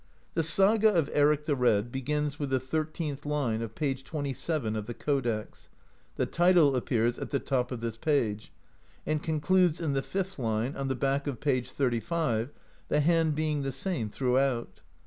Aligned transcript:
The 0.33 0.41
Saga 0.41 0.91
of 0.91 1.11
Eric 1.13 1.45
the 1.45 1.55
Red 1.55 1.91
begins 1.91 2.39
with 2.39 2.49
the 2.49 2.59
thirteenth 2.59 3.23
line 3.23 3.61
of 3.61 3.75
page 3.75 4.03
27 4.03 4.75
of 4.75 4.87
the 4.87 4.95
codex 4.95 5.69
[the 6.15 6.25
title 6.25 6.75
appears 6.75 7.19
at 7.19 7.29
the 7.29 7.37
top 7.37 7.71
of 7.71 7.81
this 7.81 7.97
page], 7.97 8.51
and 9.05 9.21
concludes 9.21 9.79
in 9.79 9.93
the 9.93 10.01
fifth 10.01 10.39
line 10.39 10.75
on 10.75 10.87
the 10.87 10.95
back 10.95 11.27
of 11.27 11.39
page 11.39 11.69
35, 11.69 12.49
the 12.87 13.01
hand 13.01 13.35
being 13.35 13.61
the 13.61 13.71
same 13.71 14.09
throughout. 14.09 14.81